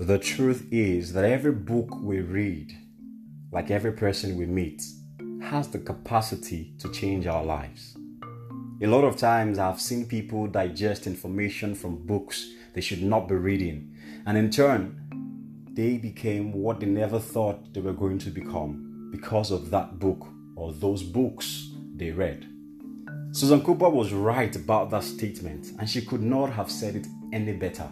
[0.00, 2.72] The truth is that every book we read,
[3.52, 4.82] like every person we meet,
[5.42, 7.98] has the capacity to change our lives.
[8.82, 13.34] A lot of times I've seen people digest information from books they should not be
[13.34, 19.10] reading, and in turn, they became what they never thought they were going to become
[19.12, 22.48] because of that book or those books they read.
[23.32, 27.52] Susan Cooper was right about that statement, and she could not have said it any
[27.52, 27.88] better.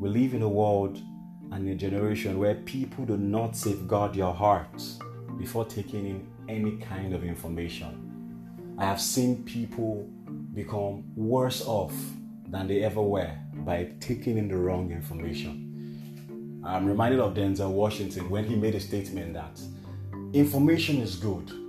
[0.00, 1.02] We live in a world
[1.50, 5.00] and a generation where people do not safeguard your hearts
[5.36, 8.76] before taking in any kind of information.
[8.78, 10.08] I have seen people
[10.54, 11.94] become worse off
[12.46, 16.62] than they ever were by taking in the wrong information.
[16.64, 19.60] I'm reminded of Denzel Washington when he made a statement that
[20.32, 21.65] information is good,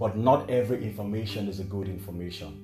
[0.00, 2.58] but not every information is a good information.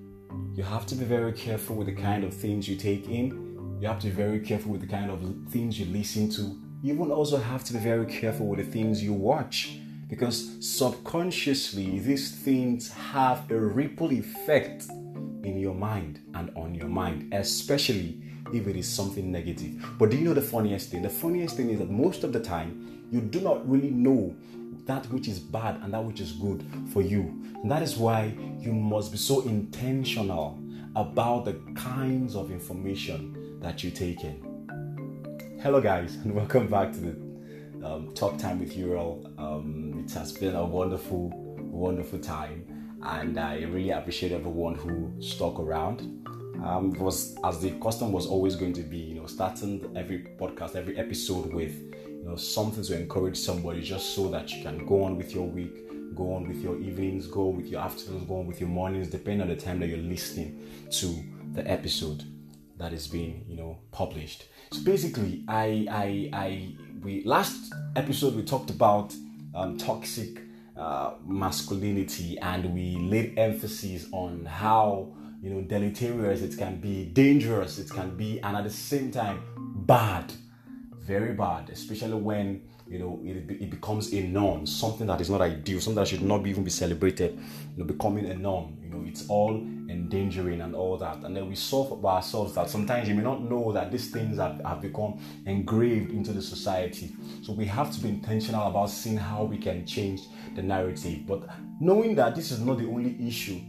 [0.54, 3.78] You have to be very careful with the kind of things you take in.
[3.78, 5.20] You have to be very careful with the kind of
[5.50, 6.58] things you listen to.
[6.82, 9.78] You even also have to be very careful with the things you watch
[10.08, 17.34] because subconsciously these things have a ripple effect in your mind and on your mind,
[17.34, 18.18] especially
[18.54, 19.84] if it is something negative.
[19.98, 21.02] But do you know the funniest thing?
[21.02, 24.34] The funniest thing is that most of the time you do not really know
[24.86, 27.42] that which is bad and that which is good for you.
[27.62, 30.62] And that is why you must be so intentional
[30.94, 35.58] about the kinds of information that you take in.
[35.62, 39.30] Hello, guys, and welcome back to the um, Talk Time with Uriel.
[39.36, 45.60] Um, it has been a wonderful, wonderful time and I really appreciate everyone who stuck
[45.60, 46.15] around.
[46.64, 50.74] Um, was as the custom was always going to be, you know, starting every podcast,
[50.74, 51.76] every episode with,
[52.06, 55.46] you know, something to encourage somebody, just so that you can go on with your
[55.46, 59.08] week, go on with your evenings, go with your afternoons, go on with your mornings,
[59.08, 62.24] depending on the time that you're listening to the episode
[62.78, 64.46] that is being, you know, published.
[64.72, 69.14] So basically, I, I, I, we last episode we talked about
[69.54, 70.40] um, toxic
[70.76, 75.14] uh, masculinity and we laid emphasis on how
[75.46, 79.40] you know deleterious it can be dangerous it can be and at the same time
[79.86, 80.32] bad
[80.98, 85.40] very bad especially when you know it, it becomes a norm something that is not
[85.40, 87.38] ideal something that should not be even be celebrated
[87.76, 89.54] you know becoming a norm you know it's all
[89.88, 93.40] endangering and all that and then we saw for ourselves that sometimes you may not
[93.40, 97.14] know that these things have, have become engraved into the society.
[97.42, 100.22] So we have to be intentional about seeing how we can change
[100.56, 103.60] the narrative but knowing that this is not the only issue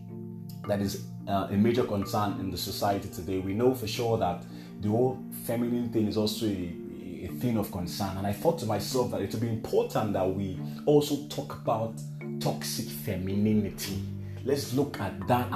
[0.67, 4.44] that is uh, a major concern in the society today we know for sure that
[4.81, 6.75] the whole feminine thing is also a
[7.23, 8.17] a thing of concern.
[8.17, 11.95] And I thought to myself that it would be important that we also talk about
[12.39, 14.01] toxic femininity.
[14.44, 15.51] Let's look at that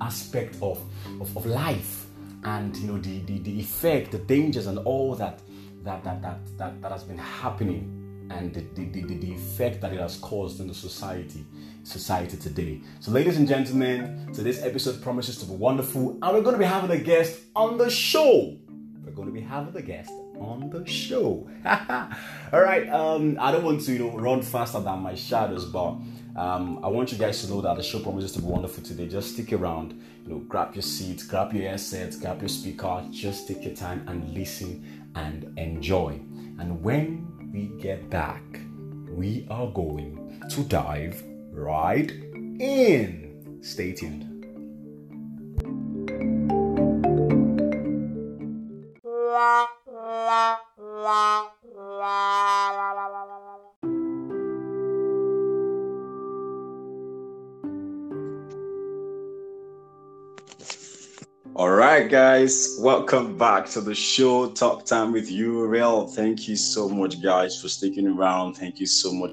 [0.00, 0.80] aspect of,
[1.20, 2.06] of, of life
[2.44, 5.40] and you know the, the, the effect, the dangers and all that
[5.82, 7.97] that that that, that, that has been happening
[8.30, 11.44] and the, the, the, the effect that it has caused in the society
[11.84, 12.80] society today.
[13.00, 16.64] So, ladies and gentlemen, today's episode promises to be wonderful, and we're going to be
[16.64, 18.56] having a guest on the show.
[19.04, 21.48] We're going to be having a guest on the show.
[22.52, 25.96] All right, um, I don't want to you know run faster than my shadows, but
[26.36, 29.08] um, I want you guys to know that the show promises to be wonderful today.
[29.08, 33.04] Just stick around, you know, grab your seats, grab your headsets, grab your speaker.
[33.10, 36.20] Just take your time and listen and enjoy.
[36.60, 38.42] And when we get back,
[39.10, 41.22] we are going to dive
[41.52, 43.58] right in.
[43.62, 44.37] Stay tuned.
[62.48, 66.06] Guys, welcome back to the show, Talk Time with Uriel.
[66.06, 68.54] Thank you so much, guys, for sticking around.
[68.54, 69.32] Thank you so much.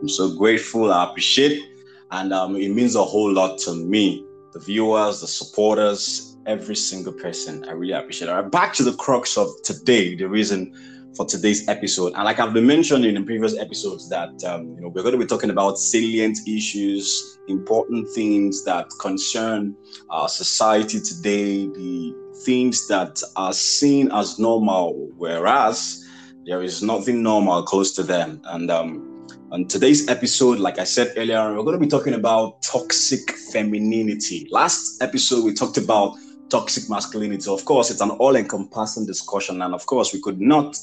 [0.00, 0.92] I'm so grateful.
[0.92, 1.62] I appreciate.
[2.10, 7.12] And um, it means a whole lot to me, the viewers, the supporters, every single
[7.12, 7.64] person.
[7.68, 8.30] I really appreciate.
[8.30, 10.74] All right, back to the crux of today, the reason
[11.16, 12.12] for today's episode.
[12.14, 15.18] And like I've been mentioning in previous episodes, that um, you know we're going to
[15.18, 19.74] be talking about salient issues, important things that concern
[20.10, 22.14] our society today, the
[22.44, 26.04] things that are seen as normal, whereas
[26.44, 28.40] there is nothing normal close to them.
[28.44, 32.62] And um, on today's episode, like I said earlier, we're going to be talking about
[32.62, 34.48] toxic femininity.
[34.50, 36.16] Last episode, we talked about
[36.50, 37.50] toxic masculinity.
[37.50, 40.76] Of course, it's an all-encompassing discussion, and of course, we could not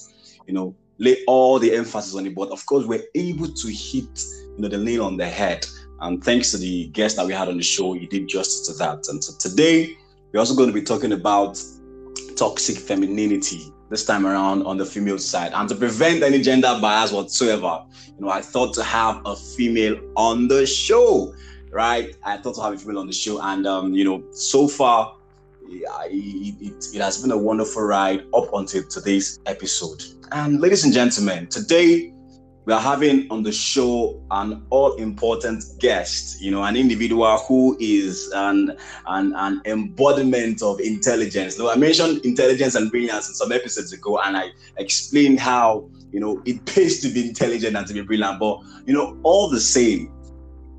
[0.47, 2.35] you know, lay all the emphasis on it.
[2.35, 4.23] But of course, we're able to hit,
[4.55, 5.65] you know, the nail on the head.
[6.01, 8.73] And thanks to the guest that we had on the show, he did justice to
[8.79, 9.07] that.
[9.07, 9.97] And so today,
[10.31, 11.61] we're also going to be talking about
[12.35, 15.51] toxic femininity this time around on the female side.
[15.53, 19.99] And to prevent any gender bias whatsoever, you know, I thought to have a female
[20.15, 21.33] on the show,
[21.69, 22.15] right?
[22.23, 23.39] I thought to have a female on the show.
[23.41, 25.15] And, um, you know, so far,
[25.81, 30.03] it, it, it has been a wonderful ride up until today's episode.
[30.31, 32.13] And ladies and gentlemen, today
[32.65, 37.75] we are having on the show an all important guest, you know, an individual who
[37.79, 38.77] is an,
[39.07, 41.59] an, an embodiment of intelligence.
[41.59, 46.21] Now, I mentioned intelligence and brilliance in some episodes ago, and I explained how, you
[46.21, 48.39] know, it pays to be intelligent and to be brilliant.
[48.39, 50.12] But, you know, all the same,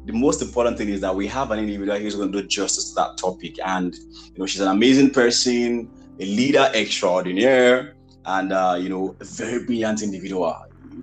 [0.05, 2.91] the most important thing is that we have an individual who's going to do justice
[2.91, 3.59] to that topic.
[3.65, 5.91] And, you know, she's an amazing person,
[6.21, 7.95] a leader extraordinaire,
[8.27, 10.55] and, uh, you know, a very brilliant individual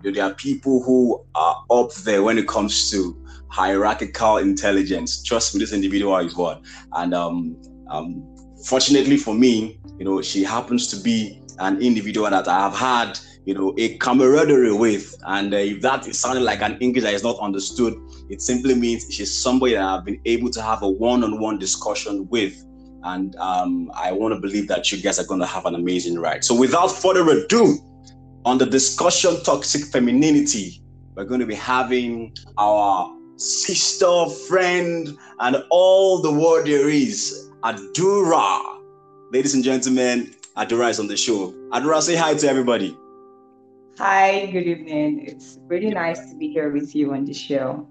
[0.04, 3.18] there are people who are up there when it comes to
[3.50, 5.22] hierarchical intelligence.
[5.22, 6.64] Trust me, this individual is one.
[6.94, 7.58] And um,
[7.90, 12.76] um, fortunately for me, you know, she happens to be an individual that I have
[12.76, 15.16] had, you know, a camaraderie with.
[15.28, 17.94] And uh, if that is sounding like an English that is not understood,
[18.32, 22.66] it simply means she's somebody that I've been able to have a one-on-one discussion with.
[23.04, 26.18] And um, I want to believe that you guys are going to have an amazing
[26.18, 26.46] ride.
[26.46, 27.78] So without further ado,
[28.46, 30.82] on the discussion toxic femininity,
[31.14, 38.80] we're going to be having our sister, friend, and all the word there is, Adura.
[39.34, 41.52] Ladies and gentlemen, Adura is on the show.
[41.72, 42.98] Adura, say hi to everybody.
[43.98, 45.26] Hi, good evening.
[45.28, 47.90] It's really nice to be here with you on the show.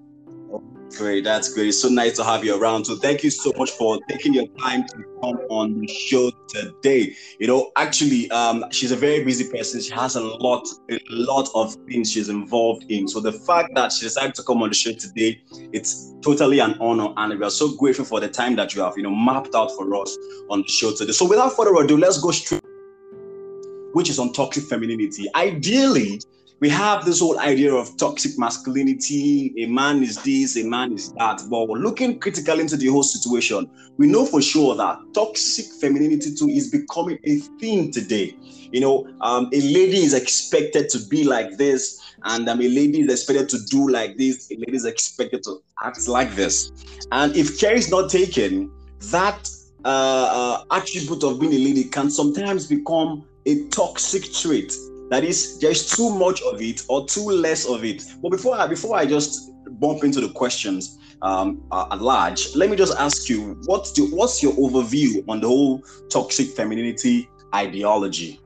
[0.96, 1.68] Great, that's great.
[1.68, 2.84] It's so nice to have you around.
[2.84, 7.14] So thank you so much for taking your time to come on the show today.
[7.38, 9.80] You know, actually, um, she's a very busy person.
[9.80, 13.08] She has a lot, a lot of things she's involved in.
[13.08, 15.40] So the fact that she decided to come on the show today,
[15.72, 18.94] it's totally an honor, and we are so grateful for the time that you have,
[18.96, 20.16] you know, mapped out for us
[20.50, 21.12] on the show today.
[21.12, 22.62] So without further ado, let's go straight,
[23.92, 25.28] which is on toxic femininity.
[25.34, 26.20] Ideally,
[26.60, 29.54] we have this whole idea of toxic masculinity.
[29.58, 31.42] A man is this a man is that.
[31.48, 36.48] But looking critically into the whole situation we know for sure that toxic femininity too
[36.48, 38.36] is becoming a thing today.
[38.72, 43.00] You know um, a lady is expected to be like this and um, a lady
[43.00, 44.50] is expected to do like this.
[44.50, 46.70] A lady is expected to act like this.
[47.12, 48.70] And if care is not taken
[49.10, 49.48] that
[49.84, 49.88] uh,
[50.68, 54.74] uh, attribute of being a lady can sometimes become a toxic trait
[55.10, 58.02] that is, there's too much of it or too less of it.
[58.22, 62.70] But before I before I just bump into the questions um, uh, at large, let
[62.70, 68.40] me just ask you what's the, what's your overview on the whole toxic femininity ideology?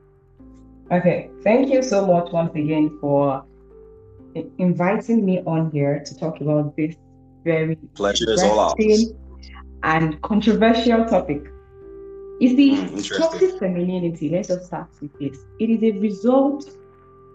[0.91, 3.45] Okay, thank you so much once again for
[4.57, 6.95] inviting me on here to talk about this
[7.43, 9.13] very pleasure is all ours.
[9.83, 11.43] and controversial topic.
[12.39, 15.45] You see, mm, toxic femininity, let's just start with this.
[15.59, 16.69] It is a result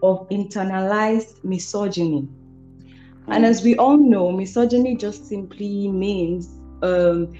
[0.03, 2.21] of internalized misogyny.
[2.21, 2.87] Mm.
[3.27, 6.49] And as we all know, misogyny just simply means
[6.83, 7.33] um,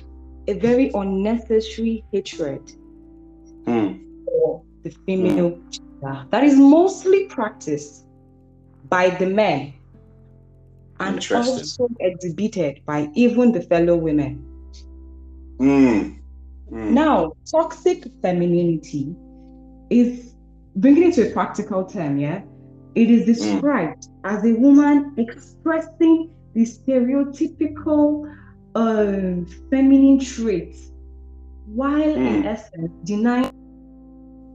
[0.48, 2.62] a very unnecessary hatred
[3.66, 4.00] mm.
[4.26, 5.72] for the female mm.
[5.72, 8.06] gender that is mostly practiced
[8.90, 9.74] by the men
[11.00, 14.46] and also exhibited by even the fellow women.
[15.60, 16.21] Mm.
[16.72, 16.92] Mm.
[16.92, 19.14] Now, toxic femininity
[19.90, 20.34] is
[20.76, 22.42] bringing it to a practical term, yeah.
[22.96, 24.12] It is described mm.
[24.24, 28.34] as a woman expressing the stereotypical
[28.76, 30.92] uh, feminine traits
[31.66, 32.16] while mm.
[32.16, 33.52] in essence denying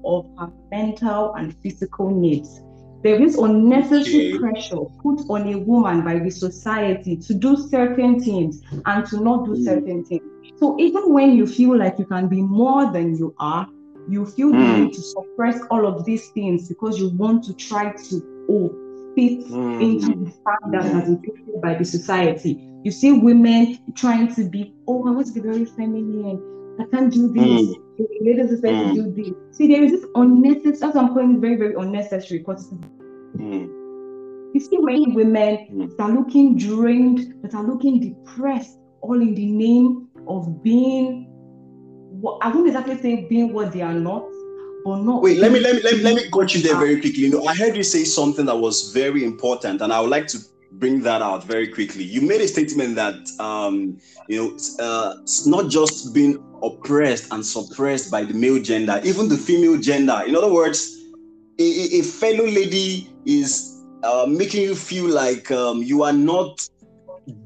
[0.04, 2.62] of her mental and physical needs.
[3.02, 4.38] There is unnecessary okay.
[4.38, 9.44] pressure put on a woman by the society to do certain things and to not
[9.44, 9.64] do mm.
[9.64, 10.22] certain things.
[10.56, 13.68] So even when you feel like you can be more than you are,
[14.08, 14.52] you feel mm.
[14.52, 14.84] the hmm.
[14.84, 18.68] need to suppress all of these things because you want to try to oh,
[19.16, 19.82] fit mm.
[19.82, 22.58] into the standard that is created by the society.
[22.84, 26.40] You see women trying to be, oh, I want to be very feminine.
[26.78, 27.42] I can't do this.
[27.42, 27.82] Mm.
[28.20, 29.56] Ladies are to do this.
[29.56, 33.66] See, there is this unnecessary, as I'm calling very, very unnecessary because mm.
[34.54, 39.46] you see many women that are looking drained, that are looking depressed, all in the
[39.46, 41.26] name of being
[42.20, 44.24] what I wouldn't exactly say being what they are not,
[44.84, 45.22] but not.
[45.22, 47.22] Wait, let me let me let me, let me coach you there very quickly.
[47.22, 50.26] You know, I heard you say something that was very important, and I would like
[50.28, 50.38] to
[50.72, 52.04] bring that out very quickly.
[52.04, 57.44] You made a statement that um, you know uh, it's not just being oppressed and
[57.44, 60.22] suppressed by the male gender, even the female gender.
[60.26, 60.96] In other words,
[61.58, 66.68] a, a fellow lady is uh, making you feel like um, you are not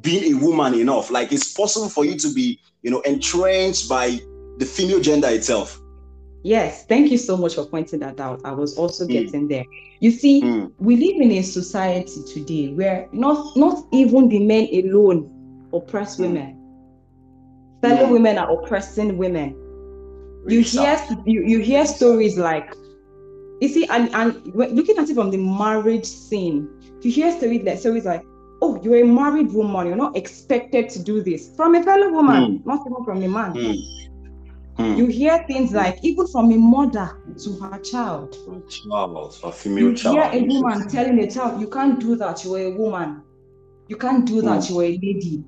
[0.01, 1.11] being a woman enough.
[1.11, 4.21] Like it's possible for you to be, you know, entrenched by
[4.59, 5.81] the female gender itself.
[6.43, 8.41] Yes, thank you so much for pointing that out.
[8.45, 9.09] I was also mm.
[9.09, 9.65] getting there.
[10.01, 10.73] You see, mm.
[10.79, 16.21] we live in a society today where not not even the men alone oppress mm.
[16.21, 16.57] women.
[17.83, 18.13] Fellow mm.
[18.13, 19.55] women are oppressing women.
[20.49, 22.75] you hear you, you hear stories like
[23.61, 26.69] you see, and, and looking at it from the marriage scene,
[27.03, 28.25] you hear stories like stories like,
[28.63, 32.59] oh, you're a married woman, you're not expected to do this from a fellow woman,
[32.59, 32.67] mm.
[32.67, 33.55] not even from a man.
[33.55, 34.01] Mm.
[34.79, 34.97] Mm.
[34.97, 38.37] You hear things like even from a mother to her child.
[38.69, 40.17] Child, a female you child.
[40.17, 43.23] You hear a woman telling a child, you can't do that, you're a woman.
[43.89, 44.71] You can't do that, mm.
[44.71, 45.45] you're a lady.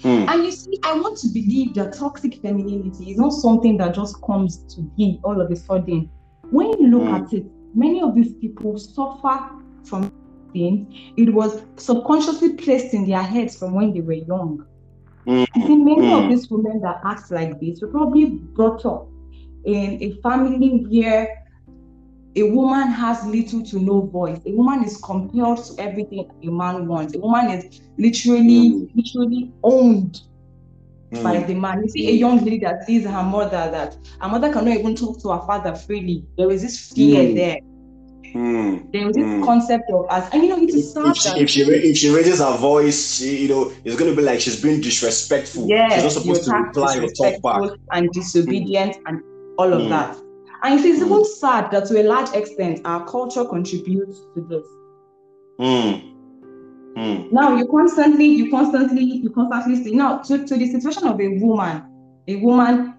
[0.00, 0.28] Mm.
[0.28, 4.20] And you see, I want to believe that toxic femininity is not something that just
[4.22, 6.10] comes to be all of a sudden.
[6.50, 9.50] When you look at it, many of these people suffer
[9.84, 10.12] from
[10.54, 10.96] things.
[11.18, 14.66] It was subconsciously placed in their heads from when they were young.
[15.26, 19.08] I think many of these women that act like this were probably brought up
[19.64, 21.44] in a family where
[22.36, 24.38] a woman has little to no voice.
[24.46, 27.14] A woman is compelled to everything a man wants.
[27.14, 28.90] A woman is literally, mm.
[28.94, 30.22] literally owned
[31.12, 31.22] mm.
[31.22, 31.82] by the man.
[31.82, 35.22] You see a young lady that sees her mother that her mother cannot even talk
[35.22, 36.24] to her father freely.
[36.36, 37.34] There is this fear mm.
[37.36, 37.58] there.
[38.34, 39.44] Mm, there was this mm.
[39.44, 41.06] concept of us, and you know, it's sad.
[41.06, 44.16] If she, if she, if she raises her voice, she, you know, it's going to
[44.16, 45.68] be like she's being disrespectful.
[45.68, 47.78] Yeah, she's not supposed to reply or talk back.
[47.92, 49.02] And disobedient, mm.
[49.06, 49.22] and
[49.56, 49.88] all of mm.
[49.90, 50.16] that.
[50.64, 51.26] And it is even mm.
[51.26, 54.66] sad that to a large extent our culture contributes to this.
[55.60, 56.14] Mm.
[56.96, 57.32] Mm.
[57.32, 61.28] Now you constantly, you constantly, you constantly see now to, to the situation of a
[61.38, 61.84] woman,
[62.26, 62.93] a woman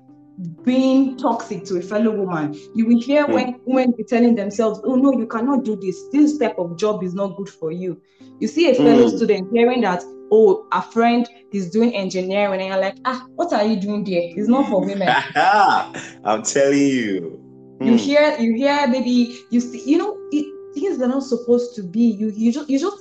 [0.64, 2.54] being toxic to a fellow woman.
[2.74, 3.34] You will hear mm.
[3.34, 5.98] when women be telling themselves, Oh no, you cannot do this.
[6.12, 8.02] This type of job is not good for you.
[8.40, 9.16] You see a fellow mm.
[9.16, 13.64] student hearing that, oh, a friend is doing engineering, and you're like, ah, what are
[13.64, 14.22] you doing there?
[14.24, 15.08] It's not for women.
[15.36, 17.42] I'm telling you.
[17.80, 17.88] Mm.
[17.88, 21.76] You hear, you hear maybe you see, you know, it, things that are not supposed
[21.76, 22.02] to be.
[22.02, 22.98] You you just you just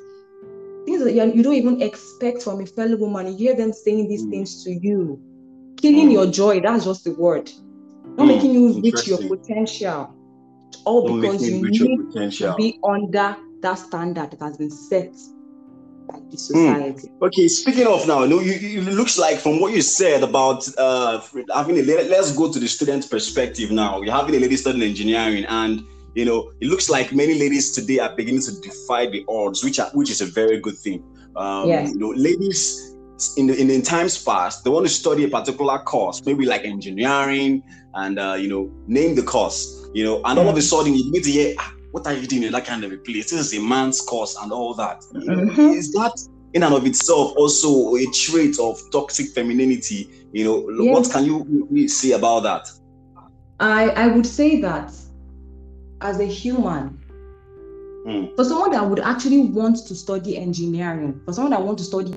[0.84, 3.26] things that you don't even expect from a fellow woman.
[3.26, 5.20] You hear them saying these things to you
[5.84, 6.12] killing mm.
[6.12, 6.60] your joy.
[6.60, 7.50] That's just the word.
[8.16, 8.28] Not mm.
[8.28, 10.14] making you reach your potential.
[10.84, 15.14] All Not because you need to be under that standard that has been set
[16.08, 16.36] by the hmm.
[16.36, 17.08] society.
[17.08, 17.26] Mm.
[17.26, 21.20] Okay, speaking of now, no, you, it looks like from what you said about uh,
[21.54, 24.02] having a let's go to the student perspective now.
[24.02, 25.82] You're having a lady studying engineering, and
[26.14, 29.78] you know it looks like many ladies today are beginning to defy the odds, which
[29.78, 31.02] are, which is a very good thing.
[31.36, 31.92] Um, yes.
[31.92, 32.93] You know, ladies
[33.36, 37.62] in, in, in times past, they want to study a particular course, maybe like engineering,
[37.94, 41.04] and uh, you know, name the course, you know, and all of a sudden you
[41.04, 43.30] begin to hear, ah, what are you doing in that kind of a place?
[43.30, 45.00] This is a man's course and all that.
[45.14, 45.60] Mm-hmm.
[45.60, 46.12] Is that
[46.52, 50.08] in and of itself also a trait of toxic femininity?
[50.32, 50.92] You know, yes.
[50.92, 52.68] what can you say about that?
[53.60, 54.92] I I would say that
[56.00, 57.00] as a human,
[58.06, 58.34] mm.
[58.34, 62.12] for someone that would actually want to study engineering, for someone that want to study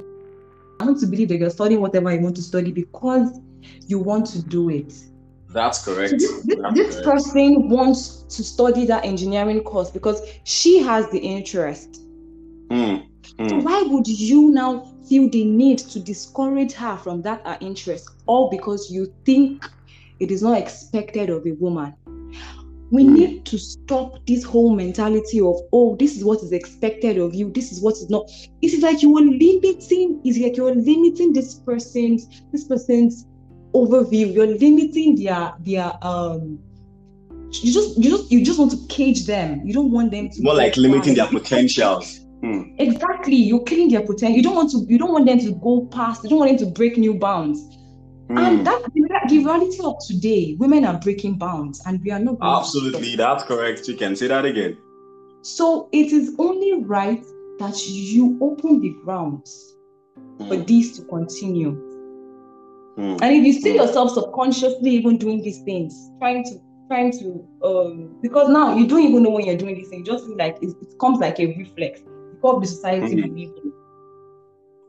[0.79, 3.39] I want to believe that you're studying whatever you want to study because
[3.87, 4.93] you want to do it.
[5.49, 6.11] That's correct.
[6.11, 7.05] So this, this, That's this correct.
[7.05, 12.03] person wants to study that engineering course because she has the interest.
[12.69, 13.07] Mm,
[13.39, 13.49] mm.
[13.49, 18.09] So why would you now feel the need to discourage her from that uh, interest,
[18.25, 19.65] all because you think
[20.19, 21.95] it is not expected of a woman?
[22.89, 27.35] We need to stop this whole mentality of oh this is what is expected of
[27.35, 27.51] you.
[27.51, 28.29] This is what is not.
[28.61, 33.25] It is like you are limiting it's like you're limiting this person's this person's
[33.73, 34.33] overview.
[34.33, 36.59] You're limiting their their um
[37.51, 39.65] you just you just you just want to cage them.
[39.65, 42.21] You don't want them to more like limiting their potentials.
[42.41, 42.75] Hmm.
[42.77, 43.35] exactly.
[43.35, 46.23] You're killing their potential you don't want to you don't want them to go past
[46.23, 47.77] you don't want them to break new bounds
[48.29, 48.37] Mm.
[48.37, 52.37] And that the reality of today, women are breaking bounds, and we are not.
[52.41, 53.87] Absolutely, that's correct.
[53.87, 54.77] You can say that again.
[55.43, 57.23] So it is only right
[57.59, 59.75] that you open the grounds
[60.39, 60.47] mm.
[60.47, 61.71] for this to continue.
[62.97, 63.21] Mm.
[63.21, 63.75] And if you see mm.
[63.75, 69.03] yourself subconsciously even doing these things, trying to trying to um because now you don't
[69.03, 72.01] even know when you're doing these things, just like it, it comes like a reflex
[72.31, 73.33] because the society mm-hmm.
[73.33, 73.73] we live in.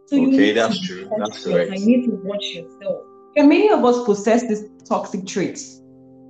[0.06, 1.08] So okay, that's true.
[1.18, 1.72] That's correct.
[1.72, 3.02] You need to watch yourself.
[3.46, 5.80] Many of us possess these toxic traits.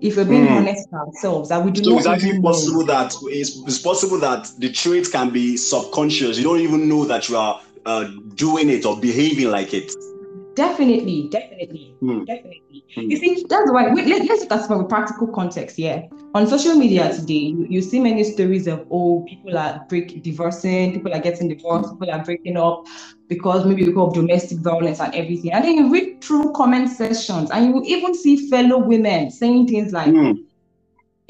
[0.00, 0.56] If we're being mm.
[0.56, 1.98] honest with ourselves, that we do so not.
[1.98, 2.92] it's actually possible know.
[2.92, 6.38] that it's, it's, possible that the trait can be subconscious.
[6.38, 8.04] You don't even know that you are uh,
[8.36, 9.92] doing it or behaving like it.
[10.54, 12.26] Definitely, definitely, mm.
[12.26, 12.84] definitely.
[12.96, 13.10] Mm.
[13.10, 16.08] You see, that's why we, let, us look at from a practical context here.
[16.34, 20.92] On social media today, you, you see many stories of oh, people are break divorcing,
[20.92, 22.86] people are getting divorced, people are breaking up.
[23.28, 25.52] Because maybe because of domestic violence and everything.
[25.52, 29.68] And then you read through comment sections and you will even see fellow women saying
[29.68, 30.44] things like, mm.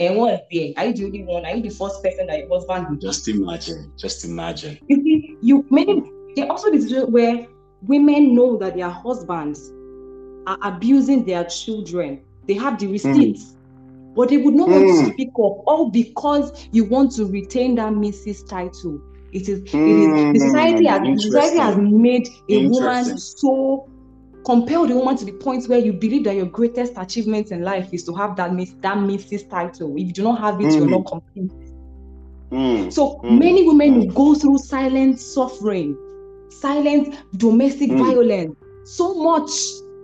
[0.01, 0.73] And what there?
[0.77, 1.45] Are you the only one?
[1.45, 3.93] Are you the first person that your husband would just imagine?
[3.97, 4.79] Just imagine.
[4.87, 7.49] You see, you many there also this where
[7.83, 9.73] women know that their husbands
[10.47, 12.23] are abusing their children.
[12.47, 12.93] They have the hmm.
[12.93, 13.45] receipts.
[13.45, 13.55] Mm
[14.19, 15.11] but they would not want to hmm.
[15.13, 18.49] speak up, all because you want to retain that Mrs.
[18.49, 19.01] title.
[19.33, 20.49] It is, mm, it is the hmm.
[20.49, 23.89] society has society has made a woman so
[24.45, 27.93] compelled a woman to the point where you believe that your greatest achievement in life
[27.93, 29.49] is to have that miss that Mrs.
[29.51, 29.93] title.
[29.97, 30.77] If you do not have it, mm.
[30.77, 31.53] you're not complete.
[32.51, 32.93] Mm.
[32.93, 35.97] So many women go through silent suffering,
[36.49, 39.51] silent domestic violence, so much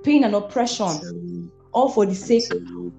[0.02, 2.44] pain and oppression all for the sake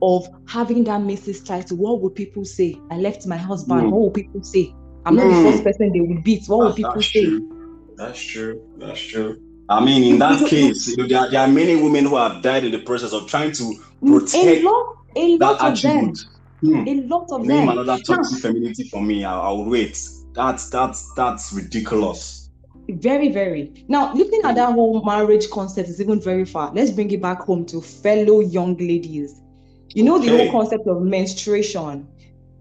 [0.02, 1.46] of having that Mrs.
[1.46, 1.78] title.
[1.78, 2.80] What would people say?
[2.92, 3.84] I left my husband.
[3.84, 3.92] Mm.
[3.92, 4.74] What would people say?
[5.06, 5.44] I'm not mm.
[5.44, 6.48] the first person they would beat.
[6.48, 7.26] What would people say?
[7.26, 7.94] True.
[7.96, 8.62] That's true.
[8.78, 9.42] That's true.
[9.70, 12.64] I mean, in that case, you know, there, there, are many women who have died
[12.64, 16.18] in the process of trying to protect a lot, a lot of attribute.
[16.18, 16.84] them.
[16.84, 16.88] Hmm.
[16.88, 17.78] A lot of Name them.
[17.78, 19.24] another toxic femininity for me.
[19.24, 20.00] I, I will wait.
[20.34, 22.50] That's that's that's ridiculous.
[22.90, 23.86] Very, very.
[23.88, 26.72] Now, looking at that whole marriage concept is even very far.
[26.74, 29.42] Let's bring it back home to fellow young ladies.
[29.90, 30.30] You know okay.
[30.30, 32.08] the whole concept of menstruation.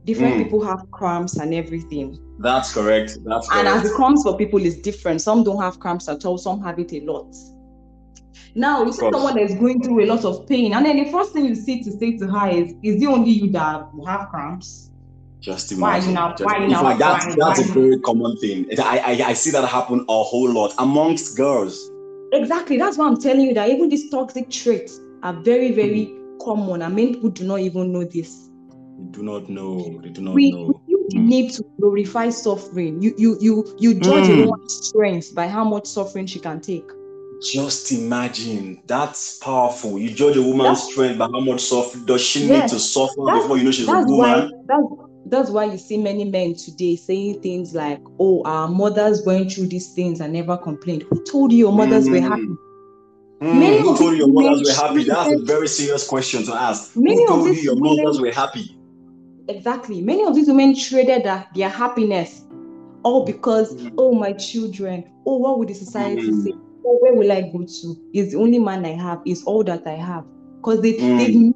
[0.04, 0.44] Different mm.
[0.44, 2.18] people have cramps and everything.
[2.38, 3.18] That's correct.
[3.24, 3.66] That's correct.
[3.66, 5.22] And as the cramps for people is different.
[5.22, 6.36] Some don't have cramps at all.
[6.36, 7.34] Some have it a lot.
[8.54, 11.32] Now you see someone that's going through a lot of pain, and then the first
[11.32, 14.90] thing you see to say to her is, "Is it only you that have cramps?"
[15.40, 16.14] Just imagine.
[16.14, 17.66] Why Just, why in fact, that's, why, that's why?
[17.66, 18.66] a very common thing.
[18.78, 21.90] I, I, I see that happen a whole lot amongst girls.
[22.32, 22.78] Exactly.
[22.78, 26.38] That's why I'm telling you that even these toxic traits are very, very mm.
[26.40, 26.80] common.
[26.80, 28.50] And many people do not even know this.
[28.98, 30.00] They do not know.
[30.02, 30.80] They do not we, know.
[30.86, 31.26] You mm.
[31.26, 33.02] need to glorify suffering.
[33.02, 34.44] You you you you judge mm.
[34.44, 36.88] a woman's strength by how much suffering she can take.
[37.42, 39.98] Just imagine that's powerful.
[39.98, 42.80] You judge a woman's that's, strength by how much suffering does she yes, need to
[42.80, 44.16] suffer before you know she's a woman.
[44.16, 44.86] Why, that's
[45.26, 49.66] that's why you see many men today saying things like, "Oh, our mothers went through
[49.66, 52.24] these things and never complained." Who told you your mothers mm-hmm.
[52.24, 52.56] were happy?
[53.42, 55.04] Mm, many who told you your mothers were happy?
[55.04, 56.96] That's a very serious question to ask.
[56.96, 58.76] Many who told you your mothers were happy?
[59.48, 60.00] Exactly.
[60.00, 62.42] Many of these women traded their, their happiness
[63.02, 63.94] all because, mm-hmm.
[63.98, 66.42] oh, my children, oh, what would the society mm-hmm.
[66.42, 66.52] say?
[66.86, 68.10] Oh, where will I go to?
[68.14, 70.24] Is the only man I have, is all that I have.
[70.56, 71.54] Because they, mm.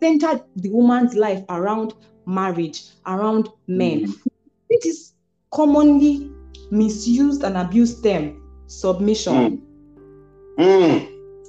[0.00, 1.94] they centered the woman's life around
[2.26, 4.06] marriage, around men.
[4.06, 4.26] Mm.
[4.70, 5.12] It is
[5.52, 6.30] commonly
[6.70, 9.62] misused and abused term, submission.
[10.58, 11.08] Mm.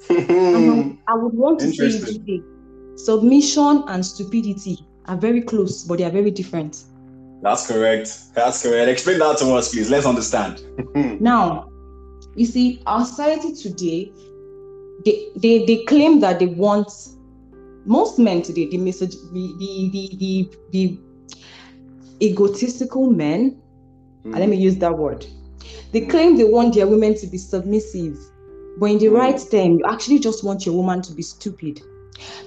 [0.10, 0.98] Mm.
[1.08, 2.44] I would want to say it
[3.00, 6.84] submission and stupidity are very close, but they are very different.
[7.42, 8.34] That's correct.
[8.36, 8.90] That's correct.
[8.90, 9.90] Explain that to us, please.
[9.90, 10.62] Let's understand.
[11.22, 11.70] now,
[12.36, 14.12] you see, our society today,
[15.04, 16.92] they, they, they claim that they want
[17.86, 21.00] most men today, the message, the the the the, the
[22.22, 23.60] egotistical men,
[24.24, 24.38] mm.
[24.38, 25.26] let me use that word.
[25.92, 28.18] They claim they want their women to be submissive,
[28.78, 29.18] but in the mm.
[29.18, 31.82] right term, you actually just want your woman to be stupid.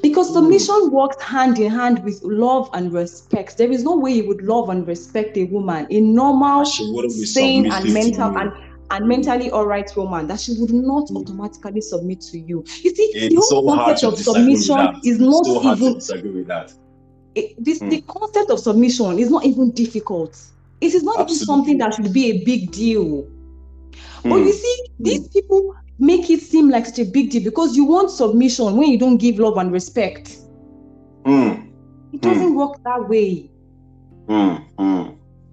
[0.03, 0.35] Because hmm.
[0.35, 0.93] submission mm.
[0.93, 3.59] works hand in hand with love and respect.
[3.59, 7.93] There is no way you would love and respect a woman, a normal, sane, and
[7.93, 8.53] mental and
[8.93, 11.17] and mentally all right woman that she would not mm.
[11.17, 12.63] automatically submit to you.
[12.83, 16.47] You see, it's the whole so concept of submission is not so even disagree with
[16.49, 16.73] that.
[17.35, 17.91] It, this mm.
[17.91, 20.39] the concept of submission is not even difficult.
[20.83, 21.35] It is not Absolutely.
[21.37, 23.23] even something that should be a big deal.
[24.25, 24.31] Mm.
[24.31, 27.85] But you see, these people make it seem like such a big deal because you
[27.85, 30.37] want submission when you don't give love and respect.
[31.25, 31.73] Mm.
[32.13, 32.57] It doesn't mm.
[32.57, 33.51] work that way.
[34.27, 34.63] Mm.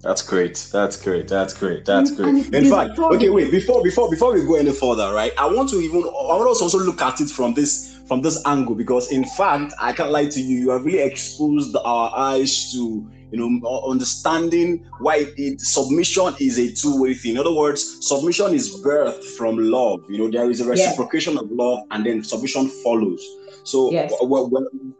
[0.01, 0.69] That's great.
[0.71, 1.27] That's great.
[1.27, 1.85] That's great.
[1.85, 2.53] That's great.
[2.53, 3.51] In fact, okay, wait.
[3.51, 5.33] Before before before we go any further, right?
[5.37, 8.41] I want to even I want to also look at it from this from this
[8.45, 10.59] angle because, in fact, I can't lie to you.
[10.59, 16.71] You have really exposed our eyes to you know understanding why it, submission is a
[16.73, 17.33] two-way thing.
[17.33, 20.03] In other words, submission is birth from love.
[20.09, 23.23] You know, there is a reciprocation of love, and then submission follows.
[23.63, 24.11] So, yes.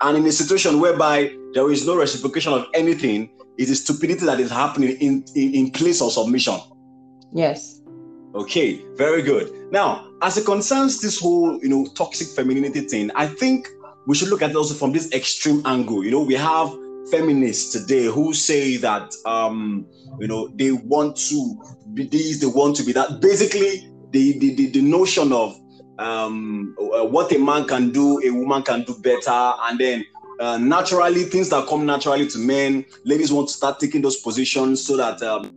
[0.02, 4.40] and in a situation whereby there is no reciprocation of anything, it is stupidity that
[4.40, 6.60] is happening in, in, in place of submission.
[7.34, 7.82] Yes.
[8.36, 9.72] Okay, very good.
[9.72, 13.68] Now, as it concerns this whole, you know, toxic femininity thing, I think
[14.06, 16.04] we should look at it also from this extreme angle.
[16.04, 16.72] You know, we have
[17.12, 19.86] feminists today who say that, um,
[20.20, 21.56] you know, they want to
[21.94, 23.20] be these, they want to be that.
[23.22, 25.60] Basically, the the, the, the notion of
[25.98, 30.06] um, uh, what a man can do, a woman can do better, and then
[30.40, 34.86] uh, naturally, things that come naturally to men, ladies want to start taking those positions
[34.86, 35.52] so that um,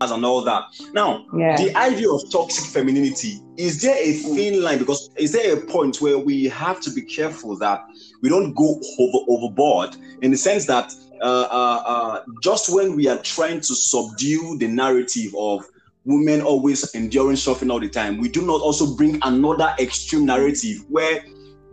[0.00, 0.64] and all that.
[0.94, 1.56] Now, yeah.
[1.56, 4.34] the idea of toxic femininity is there a mm.
[4.34, 4.78] thin line?
[4.78, 7.84] Because is there a point where we have to be careful that
[8.22, 13.06] we don't go over overboard in the sense that uh, uh, uh, just when we
[13.08, 15.66] are trying to subdue the narrative of
[16.06, 20.82] women always enduring suffering all the time, we do not also bring another extreme narrative
[20.88, 21.22] where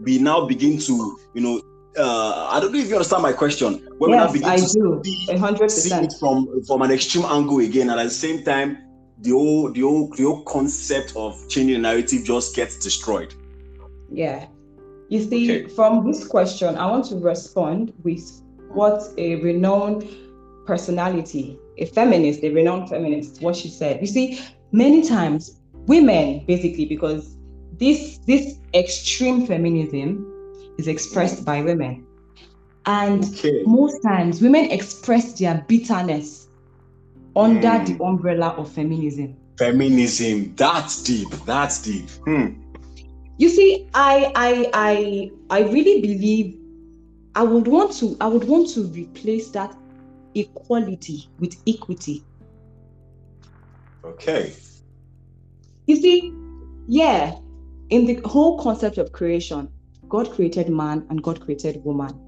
[0.01, 1.61] we now begin to, you know,
[1.97, 3.85] uh, I don't know if you understand my question.
[3.97, 5.01] When yes, we begin I to do.
[5.27, 5.69] 100%.
[5.71, 8.77] see it from from an extreme angle again, and at the same time,
[9.19, 13.33] the whole the whole the whole concept of changing the narrative just gets destroyed.
[14.11, 14.47] Yeah,
[15.09, 15.73] you see, okay.
[15.73, 20.07] from this question, I want to respond with what a renowned
[20.65, 24.01] personality, a feminist, a renowned feminist, what she said.
[24.01, 24.39] You see,
[24.71, 27.35] many times women, basically, because
[27.73, 30.36] this this extreme feminism
[30.77, 32.05] is expressed by women.
[32.85, 33.63] And okay.
[33.65, 36.47] most times, women express their bitterness
[37.35, 37.85] under mm.
[37.97, 39.35] the umbrella of feminism.
[39.57, 41.29] Feminism, that's deep.
[41.45, 42.09] That's deep.
[42.25, 42.61] Hmm.
[43.37, 46.57] You see, I, I, I, I really believe
[47.35, 49.75] I would want to, I would want to replace that
[50.33, 52.23] equality with equity.
[54.03, 54.53] Okay.
[55.85, 56.33] You see,
[56.87, 57.35] yeah,
[57.89, 59.69] in the whole concept of creation,
[60.09, 62.19] God created man and God created woman.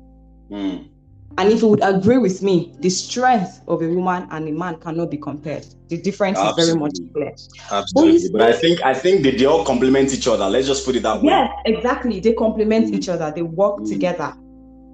[0.51, 0.89] Mm.
[1.37, 4.77] And if you would agree with me, the strength of a woman and a man
[4.77, 5.65] cannot be compared.
[5.87, 6.63] The difference Absolutely.
[6.63, 7.35] is very much clear.
[7.71, 8.29] Absolutely.
[8.29, 10.49] But, but I think I think they, they all complement each other.
[10.49, 11.27] Let's just put it that way.
[11.27, 12.19] Yes, exactly.
[12.19, 12.95] They complement mm.
[12.95, 13.31] each other.
[13.33, 13.89] They work mm.
[13.89, 14.33] together.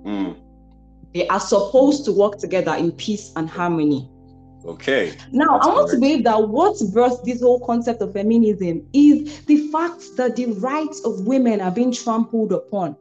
[0.06, 0.36] Mm.
[1.14, 4.10] They are supposed to work together in peace and harmony.
[4.68, 5.16] Okay.
[5.32, 5.92] Now, That's I want correct.
[5.92, 10.48] to believe that what brought this whole concept of feminism is the fact that the
[10.54, 12.96] rights of women are being trampled upon.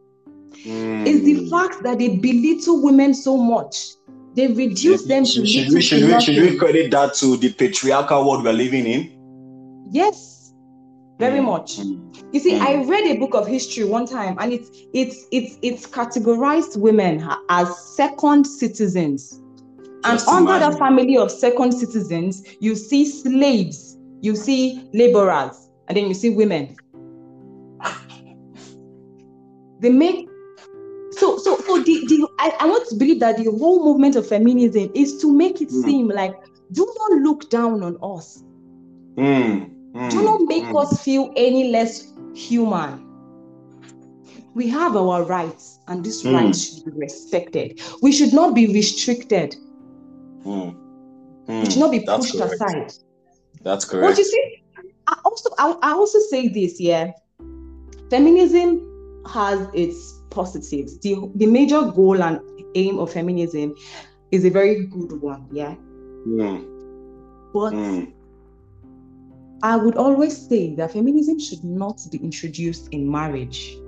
[0.66, 1.06] Mm.
[1.06, 3.94] Is the fact that they belittle women so much.
[4.34, 8.28] They reduce them to should, we, should, we, should we credit that to the patriarchal
[8.28, 9.88] world we're living in?
[9.90, 10.52] Yes,
[11.18, 11.44] very mm.
[11.44, 11.78] much.
[12.32, 12.60] You see, mm.
[12.60, 17.28] I read a book of history one time, and it's it's it's it's categorized women
[17.48, 19.40] as second citizens.
[20.04, 26.06] And under the family of second citizens, you see slaves, you see laborers, and then
[26.06, 26.76] you see women.
[29.80, 30.28] They make
[31.12, 34.26] so so so the, the I, I want to believe that the whole movement of
[34.26, 35.84] feminism is to make it mm.
[35.84, 36.34] seem like
[36.72, 38.42] do not look down on us.
[39.16, 39.70] Mm.
[39.92, 40.10] Mm.
[40.10, 40.76] Do not make hmm.
[40.76, 43.06] us feel any less human.
[44.54, 46.34] We have our rights, and these hmm.
[46.34, 47.80] rights should be respected.
[48.02, 49.54] We should not be restricted.
[50.44, 50.76] Mm.
[51.46, 51.64] Mm.
[51.64, 52.54] It should not be That's pushed correct.
[52.54, 52.92] aside.
[53.62, 54.12] That's correct.
[54.12, 54.62] But you see,
[55.06, 57.12] I also I, I also say this, yeah.
[58.10, 60.98] Feminism has its positives.
[61.00, 62.40] The the major goal and
[62.74, 63.74] aim of feminism
[64.30, 65.74] is a very good one, yeah.
[66.26, 66.70] Mm.
[67.52, 68.12] But mm.
[69.62, 73.78] I would always say that feminism should not be introduced in marriage.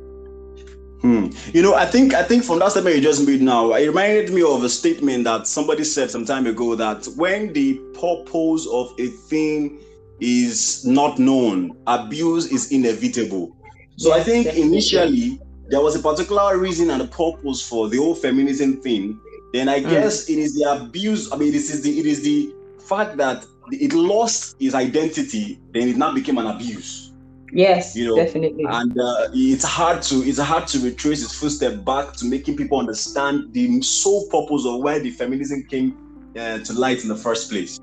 [1.07, 1.29] Hmm.
[1.55, 4.33] You know, I think I think from that statement you just made now, it reminded
[4.33, 8.93] me of a statement that somebody said some time ago that when the purpose of
[8.99, 9.79] a thing
[10.19, 13.57] is not known, abuse is inevitable.
[13.99, 14.69] So yes, I think definitely.
[14.69, 19.21] initially there was a particular reason and a purpose for the whole feminism thing.
[19.53, 19.89] Then I mm.
[19.89, 21.33] guess it is the abuse.
[21.33, 25.61] I mean, this is the it is the fact that it lost its identity.
[25.73, 27.13] Then it now became an abuse.
[27.53, 28.65] Yes, you know, definitely.
[28.69, 32.79] And uh, it's hard to it's hard to retrace its footstep back to making people
[32.79, 35.97] understand the sole purpose of why the feminism came
[36.37, 37.81] uh, to light in the first place.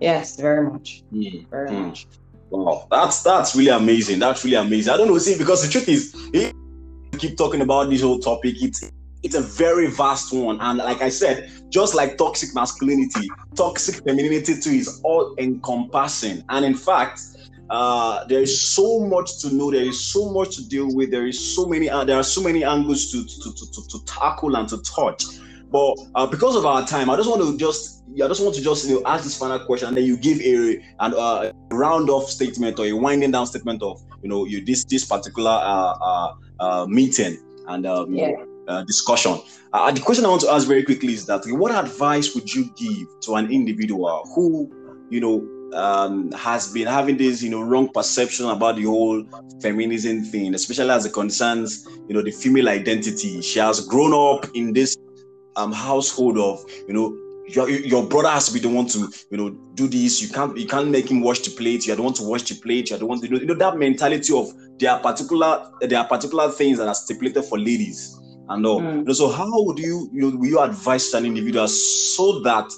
[0.00, 1.04] Yes, very much.
[1.12, 1.48] Mm.
[1.48, 1.86] Very mm.
[1.86, 2.06] much.
[2.50, 4.18] Wow, that's that's really amazing.
[4.18, 4.92] That's really amazing.
[4.92, 6.14] I don't know, see, because the truth is,
[7.18, 8.62] keep talking about this whole topic.
[8.62, 8.90] It's
[9.22, 14.60] it's a very vast one, and like I said, just like toxic masculinity, toxic femininity
[14.60, 16.44] too is all encompassing.
[16.48, 17.20] And in fact,
[17.72, 19.70] uh, there is so much to know.
[19.70, 21.10] There is so much to deal with.
[21.10, 21.88] There is so many.
[21.88, 25.24] Uh, there are so many angles to to, to, to, to tackle and to touch.
[25.70, 28.60] But uh, because of our time, I just want to just I just want to
[28.60, 31.74] just you know ask this final question, and then you give a and uh, a
[31.74, 35.58] round off statement or a winding down statement of you know you this this particular
[35.62, 38.32] uh, uh, meeting and um, yeah.
[38.68, 39.40] uh, discussion.
[39.72, 42.70] Uh, the question I want to ask very quickly is that what advice would you
[42.76, 44.70] give to an individual who
[45.08, 49.24] you know um, has been having this, you know, wrong perception about the whole
[49.60, 53.40] feminism thing, especially as it concerns, you know, the female identity.
[53.40, 54.96] She has grown up in this
[55.56, 59.36] um, household of, you know, your, your brother has to be the one to, you
[59.36, 60.22] know, do this.
[60.22, 61.86] You can't you can't make him wash the plate.
[61.86, 62.90] You're the one to wash the plate.
[62.90, 65.98] You're the one to, you know, you know that mentality of there are particular there
[65.98, 68.80] are particular things that are stipulated for ladies and all.
[68.80, 68.98] Mm.
[68.98, 72.72] You know, so how would you, you know, will you advise an individual so that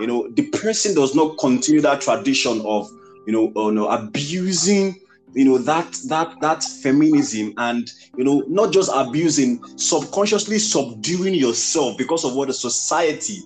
[0.00, 2.90] you know, the person does not continue that tradition of,
[3.26, 4.94] you know, uh, no, abusing
[5.34, 11.96] you know that that that feminism and you know not just abusing subconsciously subduing yourself
[11.98, 13.42] because of what the society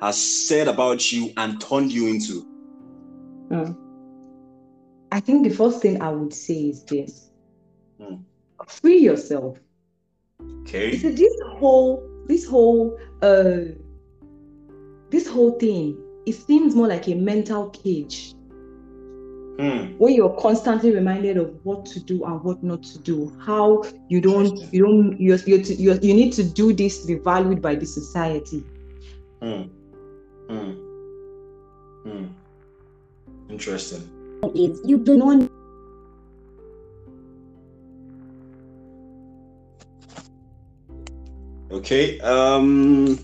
[0.00, 2.46] has said about you and turned you into
[3.50, 3.76] mm.
[5.12, 7.30] i think the first thing i would say is this
[8.00, 8.20] mm.
[8.66, 9.58] free yourself
[10.62, 13.56] okay so this whole this whole uh
[15.10, 18.34] this whole thing it seems more like a mental cage
[19.58, 19.96] Mm.
[19.96, 24.20] when you're constantly reminded of what to do and what not to do how you
[24.20, 27.74] don't you don't you you you you need to do this to be valued by
[27.74, 28.62] the society
[29.40, 29.70] mm.
[30.50, 30.76] Mm.
[32.04, 32.28] Mm.
[33.48, 34.02] interesting
[34.54, 35.48] it's you do not
[41.70, 43.18] okay um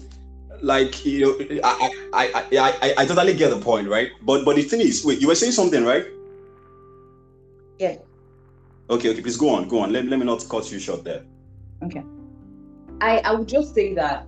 [0.63, 4.57] like you know I, I i i i totally get the point right but but
[4.57, 6.07] the thing is wait you were saying something right
[7.83, 7.97] yeah.
[8.91, 9.93] Okay, okay, please go on, go on.
[9.93, 11.25] Let, let me not cut you short there.
[11.83, 12.03] Okay.
[13.01, 14.27] I, I would just say that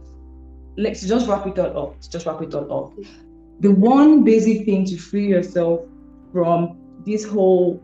[0.77, 2.01] let's just wrap it all up.
[2.11, 3.05] Just wrap it all up.
[3.61, 5.83] The one basic thing to free yourself
[6.33, 7.81] from this whole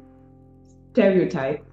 [0.93, 1.65] stereotype,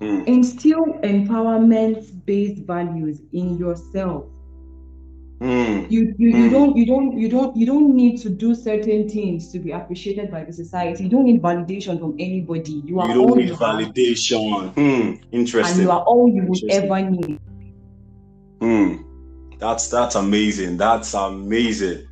[0.00, 0.26] mm.
[0.26, 4.24] instill empowerment based values in yourself.
[5.42, 5.90] Mm.
[5.90, 6.50] You you, you mm.
[6.52, 10.30] don't you don't you don't you don't need to do certain things to be appreciated
[10.30, 11.02] by the society.
[11.02, 12.80] You don't need validation from anybody.
[12.84, 14.72] You are you don't all need you validation.
[14.74, 15.20] Hmm.
[15.32, 15.80] Interesting.
[15.80, 17.40] And you are all you would ever need.
[18.60, 19.02] Hmm.
[19.58, 20.76] That's that's amazing.
[20.76, 22.06] That's amazing.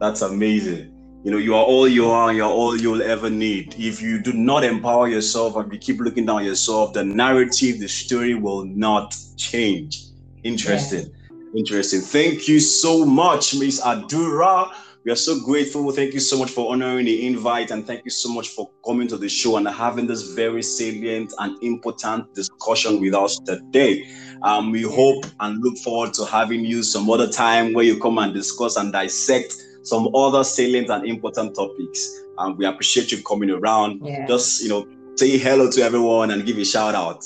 [0.00, 0.88] That's amazing.
[1.22, 3.76] You know, you are all you are, you're all you'll ever need.
[3.78, 7.86] If you do not empower yourself and you keep looking down yourself, the narrative, the
[7.86, 10.02] story will not change.
[10.42, 11.06] Interesting.
[11.06, 11.21] Yeah.
[11.54, 12.00] Interesting.
[12.00, 14.72] Thank you so much, Miss Adura.
[15.04, 15.90] We are so grateful.
[15.90, 19.06] Thank you so much for honoring the invite and thank you so much for coming
[19.08, 24.06] to the show and having this very salient and important discussion with us today.
[24.42, 28.18] Um, we hope and look forward to having you some other time where you come
[28.18, 32.22] and discuss and dissect some other salient and important topics.
[32.38, 34.00] Um, we appreciate you coming around.
[34.06, 34.26] Yeah.
[34.26, 34.86] Just, you know,
[35.16, 37.24] say hello to everyone and give a shout out.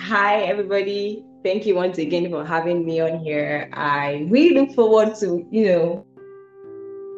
[0.00, 3.70] Hi, everybody thank you once again for having me on here.
[3.72, 6.06] I really look forward to, you know,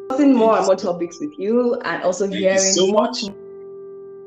[0.09, 3.23] discussing more and more topics with you and also thank hearing so much.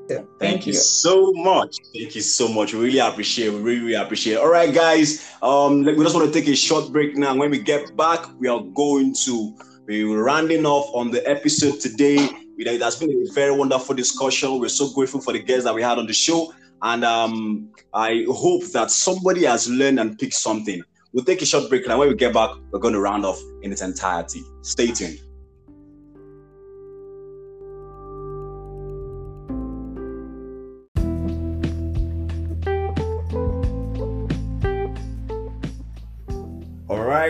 [0.08, 0.72] thank, thank, you.
[0.72, 1.76] you so much.
[1.94, 2.74] Thank you so much.
[2.74, 3.50] We really appreciate.
[3.50, 4.34] We really, really appreciate.
[4.34, 4.40] It.
[4.40, 5.30] All right, guys.
[5.42, 7.34] Um, we just want to take a short break now.
[7.36, 9.54] When we get back, we are going to
[9.86, 12.28] be rounding off on the episode today.
[12.56, 14.60] It has been a very wonderful discussion.
[14.60, 16.54] We're so grateful for the guests that we had on the show.
[16.84, 20.82] And um, I hope that somebody has learned and picked something.
[21.14, 23.40] We'll take a short break, and when we get back, we're going to round off
[23.62, 24.42] in its entirety.
[24.60, 25.18] Stay tuned.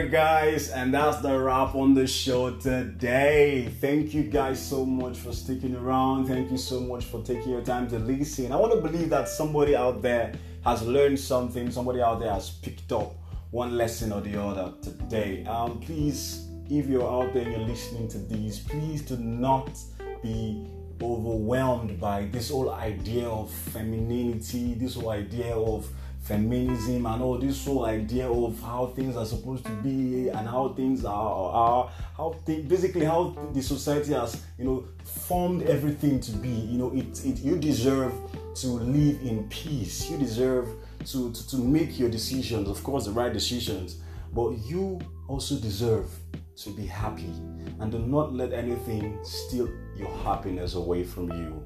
[0.07, 3.69] Guys, and that's the wrap on the show today.
[3.81, 6.27] Thank you guys so much for sticking around.
[6.27, 8.53] Thank you so much for taking your time to listen.
[8.53, 10.33] I want to believe that somebody out there
[10.65, 13.15] has learned something, somebody out there has picked up
[13.51, 15.45] one lesson or the other today.
[15.45, 19.79] Um, please, if you're out there and you're listening to these, please do not
[20.23, 20.67] be
[21.03, 25.89] overwhelmed by this whole idea of femininity, this whole idea of
[26.25, 30.69] feminism and all this whole idea of how things are supposed to be and how
[30.71, 36.49] things are, are how basically how the society has you know formed everything to be.
[36.49, 38.13] You know it, it you deserve
[38.57, 40.11] to live in peace.
[40.11, 40.69] You deserve
[41.07, 42.69] to, to to make your decisions.
[42.69, 44.01] Of course the right decisions.
[44.33, 46.11] But you also deserve
[46.57, 47.33] to be happy.
[47.81, 51.63] And do not let anything steal your happiness away from you.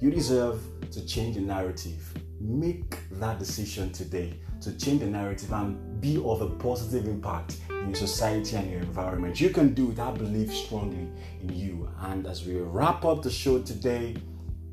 [0.00, 0.60] You deserve
[0.92, 6.40] to change the narrative make that decision today to change the narrative and be of
[6.42, 9.40] a positive impact in your society and your environment.
[9.40, 9.98] You can do it.
[9.98, 11.08] I believe strongly
[11.42, 11.88] in you.
[12.00, 14.16] And as we wrap up the show today,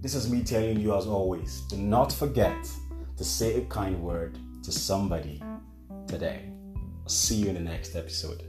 [0.01, 2.69] this is me telling you, as always, do not forget
[3.17, 5.41] to say a kind word to somebody
[6.07, 6.49] today.
[7.07, 8.43] See you in the next episode.